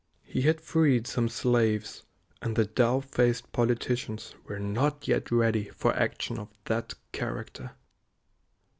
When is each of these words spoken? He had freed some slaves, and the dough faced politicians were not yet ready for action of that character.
He 0.23 0.41
had 0.41 0.61
freed 0.61 1.05
some 1.05 1.29
slaves, 1.29 2.01
and 2.41 2.55
the 2.55 2.65
dough 2.65 3.01
faced 3.01 3.51
politicians 3.51 4.33
were 4.45 4.57
not 4.57 5.07
yet 5.07 5.29
ready 5.29 5.65
for 5.65 5.95
action 5.95 6.39
of 6.39 6.49
that 6.65 6.95
character. 7.11 7.73